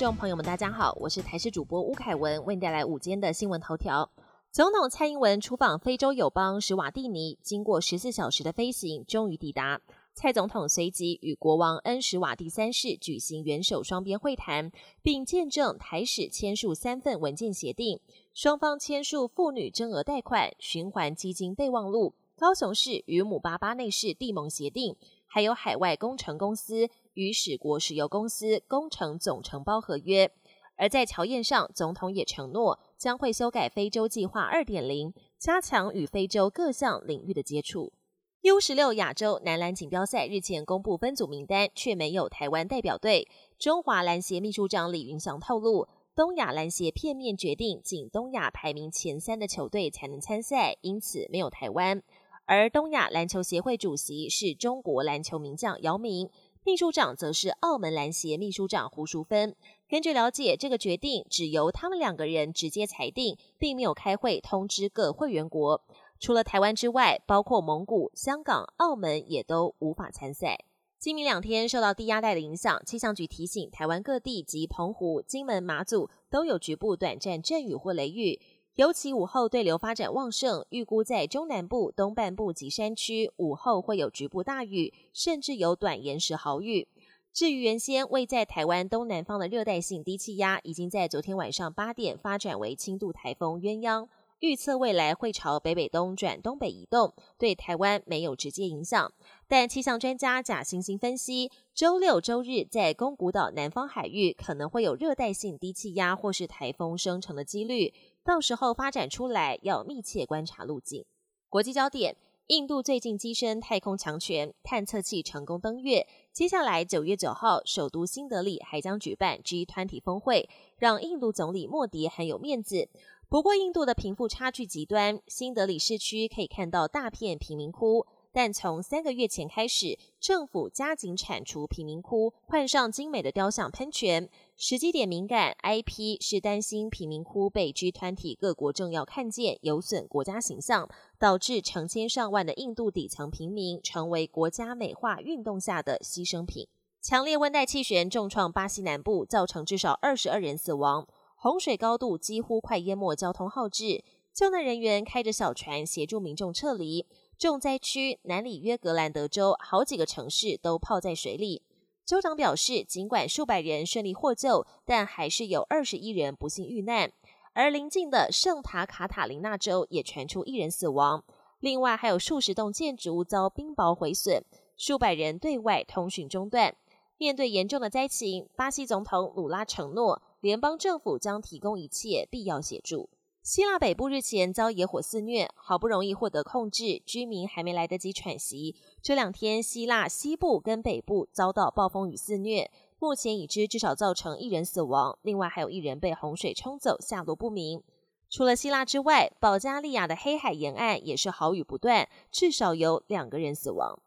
[0.00, 4.10] 众朋友们，大家好，我是台视主播吴凯文，为你带来午间的新闻头条。
[4.50, 9.78] 总统蔡英文出访非洲友邦史瓦蒂尼，经过十四小时的飞行，终于抵达。
[10.14, 18.00] 蔡总统随即与国王恩史瓦蒂三世举行元首双边会谈，并见证台史签署三份文件协定。
[18.32, 24.96] 双方签署妇女增额贷款循环基金备忘录、高雄市与姆巴巴内市地盟协定，
[25.32, 30.28] 还有海外工程公司与史国石油公司工程总承包合约。
[30.74, 37.92] 而在乔宴上，总统也承诺将会修改非洲计划二点零，加强与非洲各项领域的接触。
[38.40, 43.28] U 十六亚洲男篮锦标赛日前公布分组名单，却没有台湾代表队。
[43.56, 45.86] 中华篮协秘书长李云祥透露，
[46.16, 52.02] 东亚篮协片面决定，仅东亚排名前三的球队才能参赛，因此没有台湾。
[52.50, 56.28] 而东亚篮球协会主席是中国篮球名将姚明，
[56.64, 59.54] 秘书长则是澳门篮协秘书长胡淑芬。
[59.88, 65.80] 根据了解，这个决定只由他们两个人直接裁定，并没有开会通知各会员国。
[66.18, 70.58] 除了台湾之外，包括蒙古、香港、澳门也都无法参赛。
[70.98, 78.40] 今明两天受到低压带的影响，气象局提醒台湾各地及澎湖、金门、马祖都有局部短暂阵雨或雷雨，
[78.76, 86.88] 尤其午后对流发展旺盛，预估在中南部、东半部及山区午后会有局部大雨，甚至有短延时豪雨。
[87.32, 94.08] 至于原先位在台湾东南方的热带性低气压，已经在昨天晚上八点发展为轻度台风鸳鸯。
[94.40, 99.12] 预测未来会朝北北东转东北移动，对台湾没有直接影响。
[99.46, 107.92] 但气象专家贾星星分析，周六周日在宫古岛南方海域可能会有热带性低气压或是台风生成的几率，
[108.30, 111.04] 到时候发展出来要密切观察路径。
[111.48, 112.14] 国际焦点：
[112.46, 116.06] 印度最近跻身太空强权，探测器成功登月。
[116.32, 122.88] 接下来九月九号，首都新德里还将举办 G 团体峰会，让印度总理莫迪很有面子。
[123.28, 128.06] 不过，印度的贫富差距极端，新德里市区可以看到大片贫民窟。
[128.32, 134.28] 但从三个月前开始，政府加紧铲除贫民窟，换上精美的雕像喷泉。
[134.56, 146.68] 时机点敏感，IP 是担心贫民窟被 G 团体各国政要看见，有损国家形象，导致成千上万的印度底层平民成为国家美化运动下的牺牲品。
[147.02, 151.08] 强烈温带气旋重创巴西南部，造成至少二十二人死亡。
[151.34, 154.04] 洪水高度几乎快淹没交通号志，
[154.34, 157.06] 救难人员开着小船协助民众撤离。
[157.40, 161.62] 重灾区南里约格兰德州好几个城市都泡在水里。
[162.04, 167.10] 州长表示，尽管数百人顺利获救，但还是有二十一人不幸遇难。
[167.54, 171.24] 而邻近的圣塔卡塔琳娜州也传出一人死亡，
[171.60, 174.44] 另外还有数十栋建筑物遭冰雹毁损，
[174.76, 176.76] 数百人对外通讯中断。
[177.16, 180.20] 面对严重的灾情，巴西总统鲁拉承诺。
[180.42, 183.08] 联邦政府将提供一切必要协助。
[183.42, 188.76] 希腊北部日前遭野火肆虐，好不容易获得控制，居民还没来得及喘息。
[189.02, 197.82] 这两天，希腊西部跟北部遭到暴风雨肆虐，目前已知至少造成一人死亡，另外还有一人被洪水冲走，下落不明。
[198.28, 203.98] 除了希腊之外，保加利亚的黑海沿岸也是豪雨不断，至少有两个人死亡。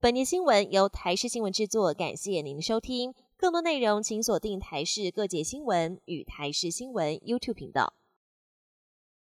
[0.00, 3.14] 本年新闻由台视新闻制作，感谢您的收听。
[3.36, 7.94] 更多内容，请锁定台视各界新闻与台视新闻 YouTube 频道。